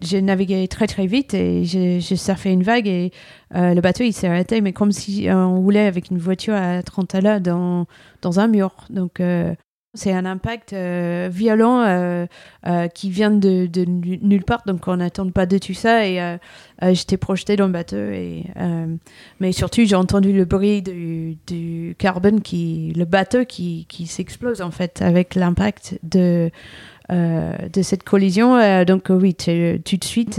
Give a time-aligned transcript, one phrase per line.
[0.00, 3.12] j'ai navigué très très vite et j'ai surfé une vague et
[3.54, 6.82] euh, le bateau il s'est arrêté mais comme si on roulait avec une voiture à
[6.82, 7.86] 30 à l'heure dans,
[8.22, 8.74] dans un mur.
[8.90, 9.54] Donc euh,
[9.94, 12.26] c'est un impact euh, violent
[12.94, 16.38] qui vient de, nulle part donc on n'attend pas de tout ça et
[16.92, 17.96] j'étais projeté dans le bateau
[19.40, 25.00] mais surtout j'ai entendu le bruit du, du, carbone le bateau qui, s'explose en fait
[25.02, 26.50] avec l'impact de
[27.10, 28.56] euh, de cette collision.
[28.56, 30.38] Euh, donc oui, tout de suite,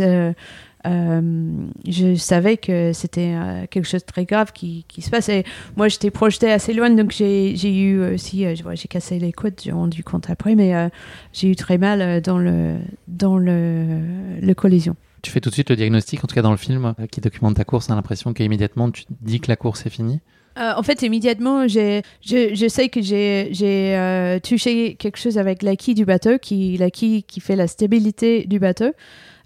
[0.87, 3.33] euh, je savais que c'était
[3.69, 5.43] quelque chose de très grave qui, se passait.
[5.75, 10.03] Moi, j'étais projeté assez loin, donc j'ai eu aussi, j'ai cassé les côtes, j'ai rendu
[10.03, 10.89] compte après, mais
[11.33, 14.95] j'ai eu très mal dans le dans le, collision.
[15.21, 17.55] Tu fais tout de suite le diagnostic, en tout cas dans le film qui documente
[17.55, 20.21] ta course, on a l'impression qu'immédiatement tu dis que la course est finie
[20.59, 23.51] euh, en fait, immédiatement, je, je sais que j'ai
[23.95, 28.59] euh, touché quelque chose avec l'acquis du bateau, qui, l'acquis qui fait la stabilité du
[28.59, 28.91] bateau.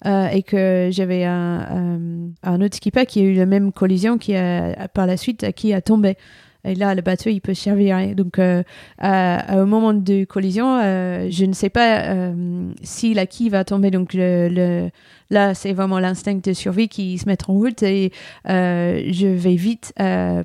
[0.06, 4.36] Euh, et que j'avais un, un, autre skipper qui a eu la même collision qui
[4.36, 6.18] a par la suite qui a tombé.
[6.66, 8.16] Et là, le bateau, il peut servir.
[8.16, 8.64] Donc, euh,
[8.98, 13.66] à, au moment de collision, euh, je ne sais pas euh, si la quille va
[13.66, 13.92] tomber.
[13.92, 14.90] Donc, le,
[15.30, 18.14] là, c'est vraiment l'instinct de survie qui se met en route et
[18.46, 19.94] je vais vite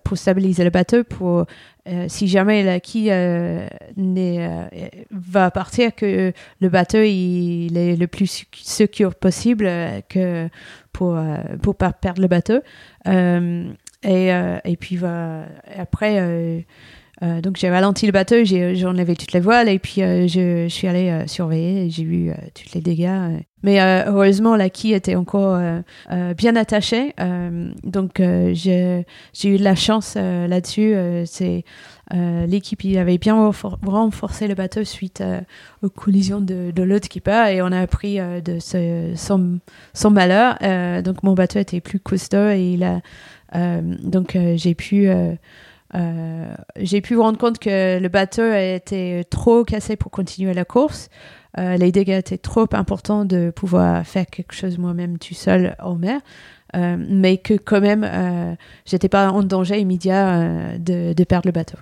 [0.03, 1.47] pour stabiliser le bateau pour
[2.09, 3.11] si jamais la quille
[5.11, 9.71] va partir, que le bateau il est le plus secure possible
[10.09, 10.49] que
[10.93, 11.19] pour
[11.63, 12.61] pour pas perdre le bateau.
[14.05, 14.99] Et, euh, et puis
[15.77, 16.61] après, euh,
[17.23, 20.87] euh, donc j'ai ralenti le bateau, j'ai enlevé toutes les voiles et puis je, suis
[20.87, 23.43] allée surveiller j'ai vu tous les dégâts.
[23.65, 25.61] Mais heureusement, la quille était encore
[26.37, 27.13] bien attachée.
[27.83, 28.23] donc
[28.53, 29.05] j'ai
[29.45, 30.95] eu de la chance là-dessus.
[31.27, 31.65] C'est
[32.13, 33.51] l'équipe il avait bien
[33.85, 35.25] renforcé le bateau suite
[35.83, 39.59] aux collisions de, l'autre skipper et on a appris de ce, son,
[39.93, 40.57] son malheur.
[41.03, 43.01] donc mon bateau était plus costaud et il a euh,
[43.55, 49.97] donc euh, j'ai pu euh, j'ai pu rendre compte que le bateau était trop cassé
[49.97, 51.09] pour continuer la course.
[51.57, 56.21] les dégâts étaient trop importants de pouvoir faire quelque chose moi-même tout seul en mer.
[56.75, 61.79] mais que quand même, j'étais pas en danger immédiat de, perdre le bateau.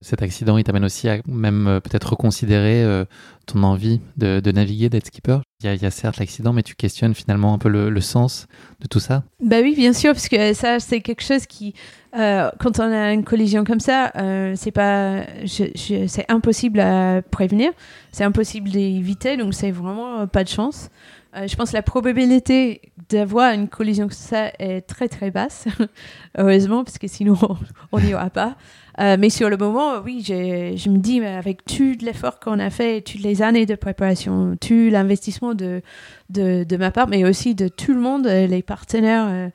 [0.00, 3.04] Cet accident, il t'amène aussi à même peut-être reconsidérer
[3.46, 5.43] ton envie de naviguer, d'être skipper?
[5.64, 8.46] Il y, a certes l'accident, mais tu questionnes finalement un peu le, sens
[8.80, 11.74] de tout ça Bah oui, bien sûr, parce que ça, c'est quelque chose qui,
[12.16, 17.72] euh, quand on a une collision comme ça, euh, c'est pas, c'est impossible à prévenir,
[18.12, 20.90] c'est impossible d'éviter, donc c'est vraiment pas de chance.
[21.36, 25.66] Euh, je pense que la probabilité d'avoir une collision comme ça est très très basse,
[26.38, 27.36] heureusement, parce que sinon
[27.92, 28.56] on n'y aura pas.
[29.00, 33.00] Euh, mais sur le moment, oui, je me dis, avec tout l'effort qu'on a fait,
[33.00, 35.82] toutes les années de préparation, tout l'investissement de,
[36.30, 39.50] de, ma part, mais aussi de tout le monde, euh, les partenaires,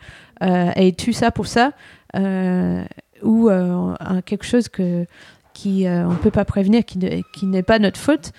[0.75, 1.72] et tout ça pour ça,
[3.23, 3.50] ou
[4.25, 5.06] quelque chose que
[5.53, 7.00] qui on peut pas prévenir, qui,
[7.34, 8.31] qui n'est pas notre faute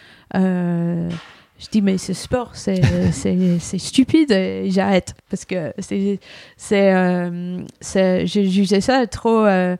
[1.60, 2.80] je dis mais ce sport c'est
[3.12, 5.14] c'est stupide et j'arrête.
[5.28, 6.18] Parce que c'est
[6.56, 7.62] c'est euh,
[7.92, 9.76] j'ai jugé ça trop euh,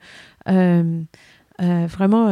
[0.49, 1.03] euh,
[1.59, 2.31] vraiment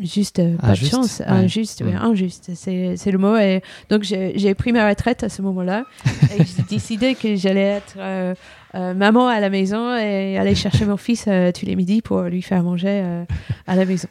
[0.00, 1.96] juste pas de chance injuste mm.
[1.96, 2.50] injuste.
[2.54, 7.14] C'est le mot et donc j'ai pris ma retraite à ce moment-là et j'ai décidé
[7.14, 8.36] que j'allais être
[8.74, 12.62] maman à la maison et aller chercher mon fils tous les midis pour lui faire
[12.62, 13.24] manger
[13.66, 14.08] à la maison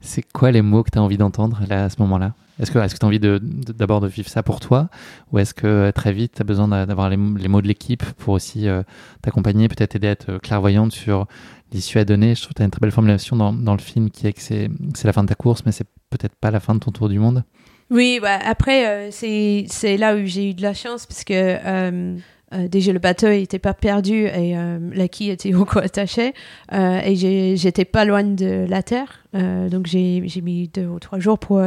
[0.00, 2.34] c'est quoi les mots que tu as envie d'entendre là à ce moment-là?
[2.60, 4.88] Est-ce que tu as envie d'abord de, vivre ça pour toi?
[5.32, 8.34] Ou est-ce que euh, très vite tu as besoin d'avoir les, mots de l'équipe pour
[8.34, 8.82] aussi euh,
[9.22, 11.26] t'accompagner, peut-être aider à être euh, clairvoyante sur
[11.72, 12.34] l'issue à donner?
[12.34, 14.32] Je trouve que tu as une très belle formulation dans, dans le film qui est
[14.32, 14.68] que c'est
[15.04, 17.18] la fin de ta course, mais c'est peut-être pas la fin de ton tour du
[17.18, 17.44] monde?
[17.90, 22.16] Oui, bah, après, c'est là où j'ai eu de la chance parce que euh,
[22.52, 26.32] déjà le bateau n'était pas perdu et euh, la quille était encore attachée
[26.72, 29.24] euh, et j'étais pas loin de la terre.
[29.34, 31.62] Donc j'ai mis deux ou trois jours pour,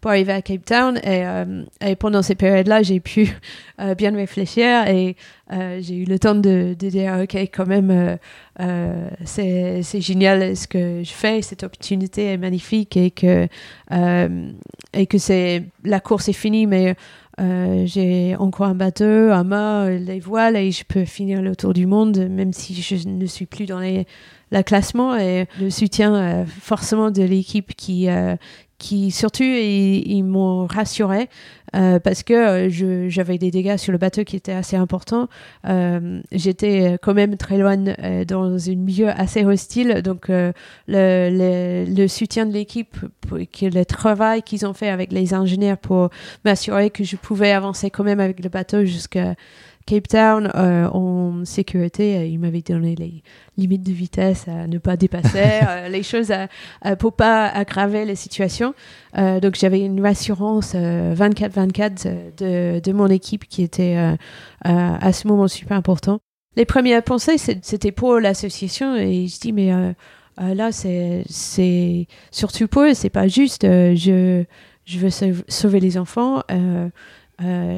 [0.00, 0.98] pour arriver à Cape Town.
[1.04, 3.32] Et, pendant ces périodes là j'ai pu
[3.96, 5.16] bien réfléchir et
[5.50, 8.18] j'ai eu le temps de, de, dire ok quand même
[9.24, 11.40] c'est génial ce que je fais.
[11.40, 13.46] Cette opportunité est magnifique et que
[14.92, 16.96] et que c'est la course est finie mais
[17.38, 21.86] j'ai encore un bateau, un mât, les voiles et je peux finir le tour du
[21.86, 24.06] monde même si je ne suis plus dans les
[24.50, 25.16] la classement.
[25.16, 28.08] Et le soutien forcément de l'équipe qui
[28.84, 31.30] qui surtout ils, m'ont rassuré
[31.74, 35.28] euh, parce que euh, j'avais des dégâts sur le bateau qui étaient assez importants.
[35.66, 40.52] Euh, j'étais quand même très loin dans un milieu assez hostile, donc le,
[40.86, 42.94] le, soutien de l'équipe,
[43.32, 46.10] le travail qu'ils ont fait avec les ingénieurs pour
[46.44, 49.34] m'assurer que je pouvais avancer quand même avec le bateau jusqu'à
[49.86, 53.22] Cape Town euh, en sécurité, euh, il m'avait donné les
[53.58, 56.48] limites de vitesse à ne pas dépasser, euh, les choses à,
[56.80, 58.74] à, pour pas aggraver la situation.
[59.14, 63.96] donc j'avais une assurance 24-24 de, de, mon équipe qui était
[64.62, 66.18] à ce moment super important.
[66.56, 69.72] Les premières pensées, c'était pour l'association et je dis mais
[70.38, 73.62] là c'est c'est surtout pour eux, c'est pas juste.
[73.64, 74.44] je
[74.84, 75.10] je veux
[75.48, 76.42] sauver les enfants.
[76.50, 76.88] Euh,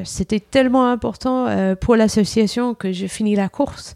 [0.03, 3.95] c'était tellement important euh, pour l'association que j'ai fini la course,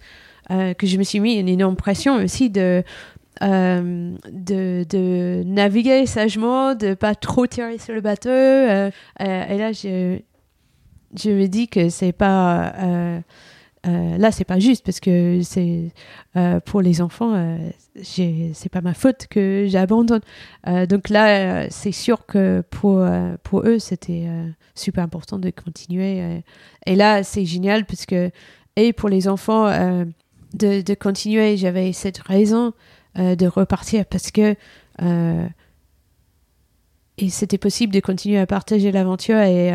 [0.49, 2.83] euh, que je me suis mis une énorme pression aussi de,
[3.41, 8.29] de, de, naviguer sagement, de pas trop tirer sur le bateau.
[8.29, 10.19] et là, je,
[11.15, 12.73] je me dis que c'est pas
[13.87, 15.91] euh, là, c'est pas juste parce que c'est
[16.35, 17.57] euh, pour les enfants, euh,
[18.03, 20.21] c'est pas ma faute que j'abandonne.
[20.87, 23.03] Donc là, c'est sûr que pour
[23.43, 24.27] pour eux, c'était
[24.75, 26.43] super important de continuer.
[26.85, 28.29] et là, c'est génial parce que
[28.75, 29.67] et pour les enfants
[30.53, 32.73] de, de, continuer, j'avais cette raison
[33.15, 34.55] de repartir parce que
[37.17, 39.73] et c'était possible de continuer à partager l'aventure et,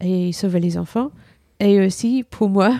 [0.00, 1.10] et sauver les enfants.
[1.58, 2.76] Et aussi pour moi,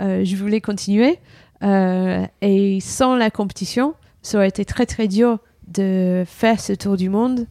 [0.00, 1.18] je voulais continuer.
[1.62, 5.38] Euh, et sans la compétition, ça aurait été très très dur
[5.68, 7.46] de faire ce tour du monde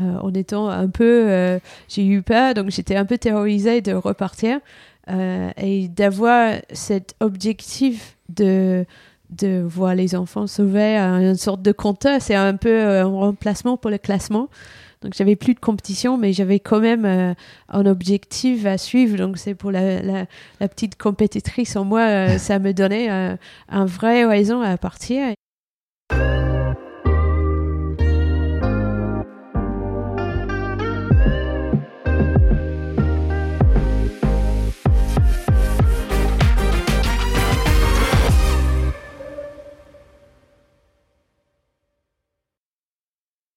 [0.00, 1.58] euh, en étant un peu.
[1.88, 4.58] j'ai eu peur, donc j'étais un peu terrorisée de repartir
[5.08, 8.84] et d'avoir cet objectif de
[9.30, 12.20] de voir les enfants sauvés, une sorte de compteur.
[12.20, 14.50] C'est un peu un remplacement pour le classement.
[15.02, 17.34] Donc j'avais plus de compétition, mais j'avais quand même euh,
[17.68, 19.16] un objectif à suivre.
[19.16, 23.36] Donc c'est pour la, la, petite compétitrice en moi, euh, ça me donnait euh,
[23.68, 25.34] un vrai raison à partir.